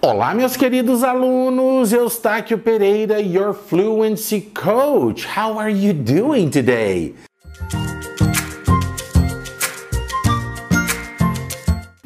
Olá, 0.00 0.32
meus 0.32 0.56
queridos 0.56 1.02
alunos, 1.02 1.92
Eustáquio 1.92 2.56
Pereira, 2.56 3.20
your 3.20 3.52
fluency 3.52 4.40
coach. 4.40 5.26
How 5.26 5.58
are 5.58 5.72
you 5.72 5.92
doing 5.92 6.50
today? 6.50 7.16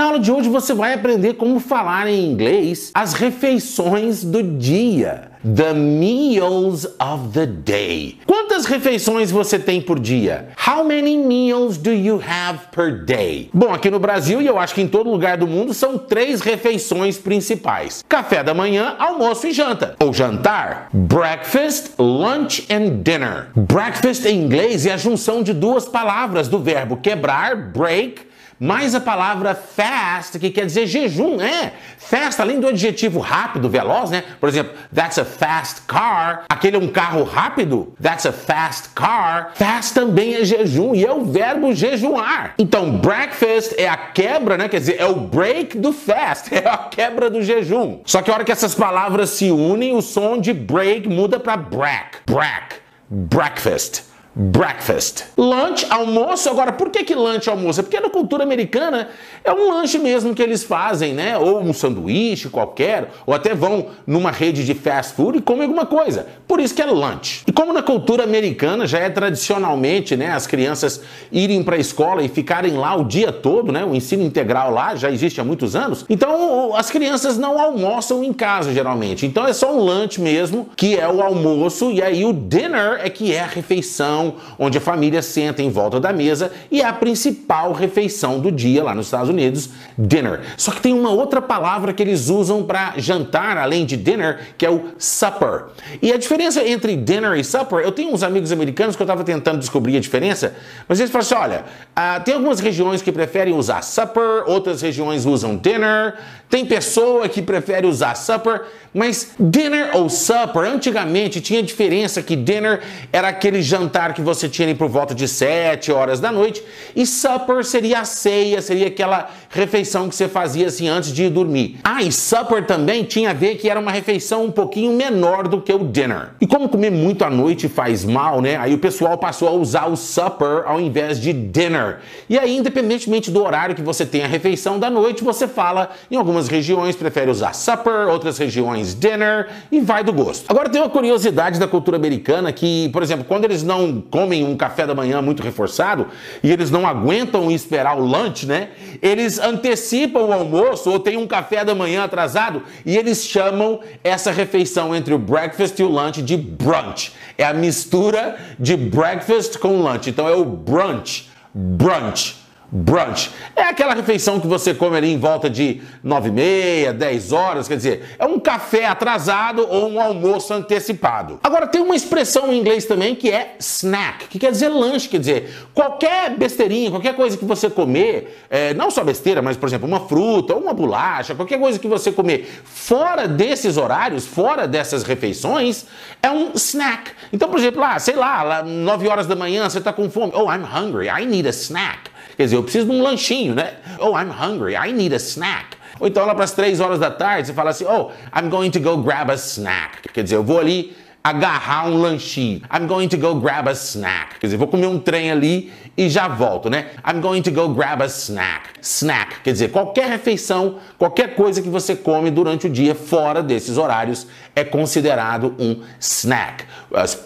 Na 0.00 0.06
aula 0.06 0.18
de 0.18 0.32
hoje 0.32 0.48
você 0.48 0.72
vai 0.72 0.94
aprender 0.94 1.34
como 1.34 1.60
falar 1.60 2.08
em 2.08 2.24
inglês 2.24 2.90
as 2.94 3.12
refeições 3.12 4.24
do 4.24 4.42
dia. 4.42 5.28
The 5.42 5.74
meals 5.74 6.86
of 6.98 7.28
the 7.34 7.44
day. 7.44 8.18
Quantas 8.26 8.64
refeições 8.64 9.30
você 9.30 9.58
tem 9.58 9.78
por 9.78 10.00
dia? 10.00 10.48
How 10.66 10.84
many 10.84 11.18
meals 11.18 11.76
do 11.76 11.92
you 11.92 12.18
have 12.26 12.60
per 12.74 13.04
day? 13.04 13.50
Bom, 13.52 13.74
aqui 13.74 13.90
no 13.90 13.98
Brasil 13.98 14.40
e 14.40 14.46
eu 14.46 14.58
acho 14.58 14.74
que 14.74 14.80
em 14.80 14.88
todo 14.88 15.10
lugar 15.10 15.36
do 15.36 15.46
mundo 15.46 15.74
são 15.74 15.98
três 15.98 16.40
refeições 16.40 17.18
principais: 17.18 18.02
café 18.08 18.42
da 18.42 18.54
manhã, 18.54 18.96
almoço 18.98 19.48
e 19.48 19.52
janta. 19.52 19.96
Ou 20.00 20.14
jantar, 20.14 20.88
breakfast, 20.94 21.90
lunch 21.98 22.66
and 22.70 23.02
dinner. 23.02 23.48
Breakfast 23.54 24.24
em 24.24 24.42
inglês 24.44 24.86
é 24.86 24.94
a 24.94 24.96
junção 24.96 25.42
de 25.42 25.52
duas 25.52 25.84
palavras 25.84 26.48
do 26.48 26.58
verbo 26.58 26.96
quebrar, 26.96 27.54
break 27.54 28.29
mais 28.60 28.94
a 28.94 29.00
palavra 29.00 29.54
fast, 29.54 30.38
que 30.38 30.50
quer 30.50 30.66
dizer 30.66 30.86
jejum, 30.86 31.40
é. 31.40 31.72
Fast, 31.96 32.42
além 32.42 32.60
do 32.60 32.68
adjetivo 32.68 33.18
rápido, 33.18 33.70
veloz, 33.70 34.10
né? 34.10 34.22
Por 34.38 34.50
exemplo, 34.50 34.74
that's 34.94 35.18
a 35.18 35.24
fast 35.24 35.82
car. 35.86 36.44
Aquele 36.46 36.76
é 36.76 36.78
um 36.78 36.88
carro 36.88 37.24
rápido. 37.24 37.94
That's 38.02 38.26
a 38.26 38.32
fast 38.32 38.90
car. 38.90 39.52
Fast 39.54 39.94
também 39.94 40.34
é 40.34 40.44
jejum 40.44 40.94
e 40.94 41.06
é 41.06 41.10
o 41.10 41.24
verbo 41.24 41.72
jejuar. 41.72 42.52
Então, 42.58 42.98
breakfast 42.98 43.72
é 43.78 43.88
a 43.88 43.96
quebra, 43.96 44.58
né? 44.58 44.68
Quer 44.68 44.80
dizer, 44.80 44.96
é 45.00 45.06
o 45.06 45.14
break 45.14 45.78
do 45.78 45.90
fast, 45.94 46.52
é 46.54 46.68
a 46.68 46.76
quebra 46.76 47.30
do 47.30 47.40
jejum. 47.40 48.00
Só 48.04 48.20
que 48.20 48.30
a 48.30 48.34
hora 48.34 48.44
que 48.44 48.52
essas 48.52 48.74
palavras 48.74 49.30
se 49.30 49.50
unem, 49.50 49.96
o 49.96 50.02
som 50.02 50.38
de 50.38 50.52
break 50.52 51.08
muda 51.08 51.40
para 51.40 51.56
brack. 51.56 52.18
Brack. 52.26 52.76
Breakfast 53.08 54.10
breakfast. 54.34 55.24
Lunch, 55.36 55.86
almoço. 55.90 56.48
Agora, 56.48 56.72
por 56.72 56.90
que 56.90 57.04
que 57.04 57.14
lanche 57.14 57.50
almoço? 57.50 57.80
É 57.80 57.82
porque 57.82 57.98
na 57.98 58.08
cultura 58.08 58.44
americana 58.44 59.08
é 59.44 59.52
um 59.52 59.70
lanche 59.70 59.98
mesmo 59.98 60.34
que 60.34 60.42
eles 60.42 60.62
fazem, 60.62 61.12
né? 61.12 61.36
Ou 61.36 61.60
um 61.60 61.72
sanduíche 61.72 62.48
qualquer, 62.48 63.10
ou 63.26 63.34
até 63.34 63.54
vão 63.54 63.86
numa 64.06 64.30
rede 64.30 64.64
de 64.64 64.74
fast 64.74 65.14
food 65.14 65.38
e 65.38 65.42
comem 65.42 65.62
alguma 65.62 65.84
coisa. 65.84 66.26
Por 66.46 66.60
isso 66.60 66.74
que 66.74 66.82
é 66.82 66.86
lunch. 66.86 67.42
E 67.46 67.52
como 67.52 67.72
na 67.72 67.82
cultura 67.82 68.24
americana 68.24 68.86
já 68.86 68.98
é 68.98 69.10
tradicionalmente, 69.10 70.16
né, 70.16 70.30
as 70.32 70.46
crianças 70.46 71.02
irem 71.32 71.62
para 71.62 71.76
a 71.76 71.78
escola 71.78 72.22
e 72.22 72.28
ficarem 72.28 72.76
lá 72.76 72.94
o 72.94 73.04
dia 73.04 73.32
todo, 73.32 73.72
né? 73.72 73.84
O 73.84 73.94
ensino 73.94 74.22
integral 74.22 74.70
lá 74.70 74.94
já 74.94 75.10
existe 75.10 75.40
há 75.40 75.44
muitos 75.44 75.74
anos. 75.74 76.04
Então, 76.08 76.74
as 76.74 76.90
crianças 76.90 77.36
não 77.36 77.60
almoçam 77.60 78.22
em 78.22 78.32
casa 78.32 78.72
geralmente. 78.72 79.26
Então 79.26 79.46
é 79.46 79.52
só 79.52 79.74
um 79.74 79.80
lunch 79.80 80.20
mesmo, 80.20 80.68
que 80.76 80.96
é 80.96 81.08
o 81.08 81.22
almoço, 81.22 81.90
e 81.90 82.02
aí 82.02 82.24
o 82.24 82.32
dinner 82.32 83.00
é 83.02 83.10
que 83.10 83.34
é 83.34 83.40
a 83.40 83.46
refeição 83.46 84.19
refeição 84.20 84.34
onde 84.58 84.78
a 84.78 84.80
família 84.80 85.22
senta 85.22 85.62
em 85.62 85.70
volta 85.70 85.98
da 85.98 86.12
mesa 86.12 86.52
e 86.70 86.82
é 86.82 86.84
a 86.84 86.92
principal 86.92 87.72
refeição 87.72 88.38
do 88.38 88.52
dia 88.52 88.84
lá 88.84 88.94
nos 88.94 89.06
Estados 89.06 89.28
Unidos, 89.28 89.70
dinner. 89.98 90.40
Só 90.56 90.70
que 90.72 90.80
tem 90.80 90.92
uma 90.92 91.10
outra 91.10 91.40
palavra 91.40 91.92
que 91.92 92.02
eles 92.02 92.28
usam 92.28 92.62
para 92.62 92.94
jantar 92.98 93.56
além 93.56 93.86
de 93.86 93.96
dinner, 93.96 94.54
que 94.58 94.66
é 94.66 94.70
o 94.70 94.90
supper. 94.98 95.66
E 96.02 96.12
a 96.12 96.18
diferença 96.18 96.66
entre 96.66 96.96
dinner 96.96 97.38
e 97.38 97.44
supper, 97.44 97.80
eu 97.80 97.92
tenho 97.92 98.12
uns 98.12 98.22
amigos 98.22 98.52
americanos 98.52 98.96
que 98.96 99.02
eu 99.02 99.04
estava 99.04 99.24
tentando 99.24 99.58
descobrir 99.58 99.96
a 99.96 100.00
diferença, 100.00 100.54
mas 100.88 101.00
eles 101.00 101.10
falam 101.10 101.26
assim: 101.26 101.34
olha, 101.34 101.64
uh, 101.96 102.22
tem 102.24 102.34
algumas 102.34 102.60
regiões 102.60 103.02
que 103.02 103.10
preferem 103.10 103.54
usar 103.54 103.82
supper, 103.82 104.44
outras 104.46 104.82
regiões 104.82 105.24
usam 105.24 105.56
dinner, 105.56 106.14
tem 106.48 106.66
pessoa 106.66 107.28
que 107.28 107.40
prefere 107.40 107.86
usar 107.86 108.16
supper, 108.16 108.62
mas 108.92 109.32
dinner 109.38 109.96
ou 109.96 110.08
supper, 110.08 110.62
antigamente 110.62 111.40
tinha 111.40 111.62
diferença 111.62 112.22
que 112.22 112.34
dinner 112.34 112.80
era 113.12 113.28
aquele 113.28 113.62
jantar 113.62 114.09
que 114.12 114.20
você 114.20 114.48
tinha 114.48 114.68
ali 114.68 114.76
por 114.76 114.88
volta 114.88 115.14
de 115.14 115.26
7 115.26 115.92
horas 115.92 116.20
da 116.20 116.30
noite 116.30 116.62
e 116.94 117.06
supper 117.06 117.64
seria 117.64 118.00
a 118.00 118.04
ceia, 118.04 118.60
seria 118.60 118.88
aquela 118.88 119.30
refeição 119.52 120.08
que 120.08 120.14
você 120.14 120.28
fazia 120.28 120.68
assim 120.68 120.88
antes 120.88 121.12
de 121.12 121.24
ir 121.24 121.30
dormir. 121.30 121.80
Ah, 121.82 122.02
e 122.02 122.12
supper 122.12 122.64
também 122.64 123.02
tinha 123.02 123.30
a 123.30 123.32
ver 123.32 123.56
que 123.56 123.68
era 123.68 123.80
uma 123.80 123.90
refeição 123.90 124.44
um 124.44 124.50
pouquinho 124.50 124.92
menor 124.92 125.48
do 125.48 125.60
que 125.60 125.72
o 125.72 125.80
dinner. 125.80 126.30
E 126.40 126.46
como 126.46 126.68
comer 126.68 126.90
muito 126.90 127.24
à 127.24 127.30
noite 127.30 127.68
faz 127.68 128.04
mal, 128.04 128.40
né? 128.40 128.56
Aí 128.56 128.72
o 128.72 128.78
pessoal 128.78 129.18
passou 129.18 129.48
a 129.48 129.50
usar 129.50 129.86
o 129.86 129.96
supper 129.96 130.62
ao 130.66 130.80
invés 130.80 131.20
de 131.20 131.32
dinner. 131.32 131.98
E 132.28 132.38
aí, 132.38 132.56
independentemente 132.56 133.28
do 133.28 133.42
horário 133.42 133.74
que 133.74 133.82
você 133.82 134.06
tem 134.06 134.22
a 134.22 134.28
refeição 134.28 134.78
da 134.78 134.88
noite, 134.88 135.24
você 135.24 135.48
fala 135.48 135.90
em 136.08 136.14
algumas 136.14 136.46
regiões 136.46 136.94
preferem 136.94 137.30
usar 137.30 137.52
supper, 137.52 138.08
outras 138.08 138.38
regiões 138.38 138.94
dinner 138.94 139.48
e 139.72 139.80
vai 139.80 140.04
do 140.04 140.12
gosto. 140.12 140.44
Agora 140.48 140.68
tem 140.68 140.80
uma 140.80 140.90
curiosidade 140.90 141.58
da 141.58 141.66
cultura 141.66 141.96
americana 141.96 142.52
que, 142.52 142.88
por 142.90 143.02
exemplo, 143.02 143.24
quando 143.24 143.46
eles 143.46 143.64
não 143.64 144.00
comem 144.00 144.44
um 144.44 144.56
café 144.56 144.86
da 144.86 144.94
manhã 144.94 145.20
muito 145.20 145.42
reforçado 145.42 146.06
e 146.40 146.52
eles 146.52 146.70
não 146.70 146.86
aguentam 146.86 147.50
esperar 147.50 147.98
o 147.98 148.04
lunch, 148.04 148.46
né? 148.46 148.68
Eles 149.02 149.39
antecipam 149.40 150.20
o 150.20 150.32
almoço 150.32 150.90
ou 150.90 150.98
tem 151.00 151.16
um 151.16 151.26
café 151.26 151.64
da 151.64 151.74
manhã 151.74 152.04
atrasado 152.04 152.62
e 152.84 152.96
eles 152.96 153.24
chamam 153.24 153.80
essa 154.04 154.30
refeição 154.30 154.94
entre 154.94 155.12
o 155.12 155.18
breakfast 155.18 155.78
e 155.78 155.82
o 155.82 155.88
lunch 155.88 156.22
de 156.22 156.36
brunch. 156.36 157.12
É 157.36 157.44
a 157.44 157.52
mistura 157.52 158.36
de 158.58 158.76
breakfast 158.76 159.58
com 159.58 159.82
lunch. 159.82 160.08
Então 160.08 160.28
é 160.28 160.34
o 160.34 160.44
brunch. 160.44 161.28
Brunch 161.52 162.39
brunch. 162.70 163.30
É 163.56 163.62
aquela 163.62 163.94
refeição 163.94 164.38
que 164.38 164.46
você 164.46 164.72
come 164.72 164.96
ali 164.96 165.12
em 165.12 165.18
volta 165.18 165.50
de 165.50 165.82
9 166.02 166.28
e 166.28 166.32
meia, 166.32 166.92
10 166.92 167.32
horas, 167.32 167.66
quer 167.66 167.76
dizer, 167.76 168.16
é 168.18 168.24
um 168.24 168.38
café 168.38 168.86
atrasado 168.86 169.66
ou 169.68 169.90
um 169.90 170.00
almoço 170.00 170.54
antecipado. 170.54 171.40
Agora 171.42 171.66
tem 171.66 171.80
uma 171.80 171.96
expressão 171.96 172.52
em 172.52 172.58
inglês 172.58 172.84
também 172.84 173.14
que 173.14 173.30
é 173.30 173.56
snack, 173.58 174.28
que 174.28 174.38
quer 174.38 174.52
dizer 174.52 174.68
lanche, 174.68 175.08
quer 175.08 175.18
dizer, 175.18 175.68
qualquer 175.74 176.36
besteirinha, 176.36 176.90
qualquer 176.90 177.14
coisa 177.14 177.36
que 177.36 177.44
você 177.44 177.68
comer, 177.68 178.44
é, 178.48 178.72
não 178.74 178.90
só 178.90 179.02
besteira, 179.02 179.42
mas 179.42 179.56
por 179.56 179.68
exemplo, 179.68 179.88
uma 179.88 180.00
fruta 180.00 180.60
uma 180.60 180.72
bolacha, 180.72 181.34
qualquer 181.34 181.58
coisa 181.58 181.78
que 181.78 181.88
você 181.88 182.12
comer 182.12 182.48
fora 182.64 183.26
desses 183.26 183.76
horários, 183.76 184.26
fora 184.26 184.68
dessas 184.68 185.02
refeições, 185.02 185.86
é 186.22 186.30
um 186.30 186.52
snack. 186.54 187.12
Então, 187.32 187.48
por 187.48 187.58
exemplo, 187.58 187.80
lá, 187.80 187.98
sei 187.98 188.14
lá, 188.14 188.42
lá 188.42 188.62
9 188.62 189.08
horas 189.08 189.26
da 189.26 189.34
manhã, 189.34 189.68
você 189.68 189.78
está 189.78 189.92
com 189.92 190.08
fome, 190.10 190.32
oh, 190.34 190.50
I'm 190.50 190.64
hungry, 190.64 191.08
I 191.08 191.24
need 191.24 191.46
a 191.48 191.50
snack. 191.50 192.09
Quer 192.36 192.44
dizer, 192.44 192.56
eu 192.56 192.62
preciso 192.62 192.86
de 192.86 192.92
um 192.92 193.02
lanchinho, 193.02 193.54
né? 193.54 193.74
Oh, 193.98 194.18
I'm 194.18 194.30
hungry, 194.30 194.74
I 194.74 194.92
need 194.92 195.14
a 195.14 195.18
snack. 195.18 195.76
Ou 195.98 196.06
então 196.08 196.24
lá 196.24 196.34
para 196.34 196.44
as 196.44 196.52
três 196.52 196.80
horas 196.80 196.98
da 196.98 197.10
tarde, 197.10 197.48
você 197.48 197.52
fala 197.52 197.70
assim, 197.70 197.84
oh, 197.84 198.10
I'm 198.34 198.48
going 198.48 198.70
to 198.70 198.80
go 198.80 198.96
grab 198.96 199.30
a 199.30 199.34
snack. 199.34 200.08
Quer 200.12 200.24
dizer, 200.24 200.36
eu 200.36 200.42
vou 200.42 200.58
ali 200.58 200.96
agarrar 201.22 201.86
um 201.86 201.96
lanchinho. 201.96 202.62
I'm 202.72 202.86
going 202.86 203.08
to 203.08 203.16
go 203.16 203.34
grab 203.34 203.68
a 203.68 203.72
snack. 203.72 204.38
Quer 204.40 204.46
dizer, 204.46 204.56
vou 204.56 204.66
comer 204.66 204.86
um 204.86 204.98
trem 204.98 205.30
ali 205.30 205.72
e 205.96 206.08
já 206.08 206.26
volto, 206.28 206.70
né? 206.70 206.90
I'm 207.06 207.20
going 207.20 207.42
to 207.42 207.50
go 207.50 207.68
grab 207.68 208.02
a 208.02 208.06
snack. 208.06 208.70
Snack, 208.80 209.40
quer 209.42 209.52
dizer, 209.52 209.70
qualquer 209.70 210.08
refeição, 210.08 210.78
qualquer 210.98 211.34
coisa 211.34 211.60
que 211.60 211.68
você 211.68 211.94
come 211.94 212.30
durante 212.30 212.66
o 212.66 212.70
dia 212.70 212.94
fora 212.94 213.42
desses 213.42 213.76
horários 213.76 214.26
é 214.56 214.64
considerado 214.64 215.54
um 215.58 215.82
snack. 215.98 216.64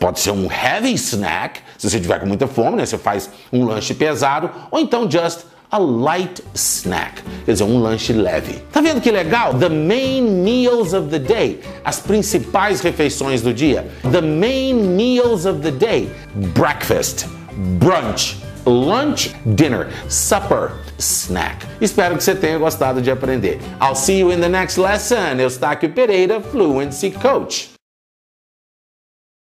Pode 0.00 0.18
ser 0.20 0.32
um 0.32 0.50
heavy 0.50 0.92
snack, 0.94 1.60
se 1.78 1.88
você 1.88 2.00
tiver 2.00 2.18
com 2.18 2.26
muita 2.26 2.48
fome, 2.48 2.76
né? 2.76 2.86
Você 2.86 2.98
faz 2.98 3.30
um 3.52 3.64
lanche 3.64 3.94
pesado, 3.94 4.50
ou 4.70 4.80
então 4.80 5.08
just 5.10 5.40
a 5.70 5.78
light 5.78 6.42
snack, 6.54 7.22
quer 7.44 7.52
dizer, 7.52 7.64
um 7.64 7.80
lanche 7.80 8.12
leve. 8.12 8.62
Tá 8.72 8.80
vendo 8.80 9.00
que 9.00 9.10
legal? 9.10 9.54
The 9.54 9.68
main 9.68 10.42
meals 10.44 10.92
of 10.92 11.08
the 11.10 11.18
day, 11.18 11.60
as 11.84 12.00
principais 12.00 12.80
refeições 12.80 13.42
do 13.42 13.52
dia. 13.52 13.86
The 14.10 14.20
main 14.20 14.74
meals 14.96 15.46
of 15.46 15.60
the 15.60 15.72
day: 15.72 16.10
breakfast, 16.54 17.26
brunch, 17.78 18.36
lunch, 18.64 19.34
dinner, 19.56 19.88
supper, 20.08 20.72
snack. 20.98 21.66
Espero 21.80 22.16
que 22.16 22.24
você 22.24 22.34
tenha 22.34 22.58
gostado 22.58 23.02
de 23.02 23.10
aprender. 23.10 23.58
I'll 23.80 23.96
see 23.96 24.20
you 24.20 24.30
in 24.32 24.40
the 24.40 24.48
next 24.48 24.78
lesson. 24.78 25.40
Eustáquio 25.40 25.92
Pereira, 25.92 26.40
Fluency 26.40 27.10
Coach. 27.10 27.73